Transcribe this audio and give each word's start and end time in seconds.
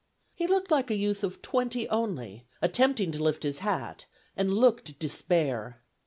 He 0.33 0.47
looked 0.47 0.71
like 0.71 0.89
a 0.89 0.97
youth 0.97 1.23
of 1.23 1.43
twenty 1.43 1.87
only, 1.89 2.47
attempting 2.59 3.11
to 3.11 3.21
lift 3.21 3.43
his 3.43 3.59
hat, 3.59 4.07
and 4.35 4.51
looked 4.51 4.97
despair. 4.97 5.83